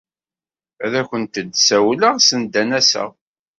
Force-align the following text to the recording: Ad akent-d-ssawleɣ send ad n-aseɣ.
Ad 0.83 0.93
akent-d-ssawleɣ 1.01 2.15
send 2.19 2.53
ad 2.61 2.65
n-aseɣ. 2.67 3.09